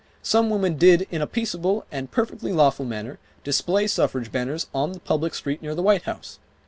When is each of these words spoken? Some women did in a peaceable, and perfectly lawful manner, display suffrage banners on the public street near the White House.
Some 0.23 0.49
women 0.49 0.77
did 0.77 1.05
in 1.11 1.21
a 1.21 1.27
peaceable, 1.27 1.85
and 1.91 2.09
perfectly 2.09 2.51
lawful 2.51 2.85
manner, 2.87 3.19
display 3.43 3.85
suffrage 3.85 4.31
banners 4.31 4.65
on 4.73 4.93
the 4.93 4.99
public 4.99 5.35
street 5.35 5.61
near 5.61 5.75
the 5.75 5.83
White 5.83 6.05
House. 6.09 6.39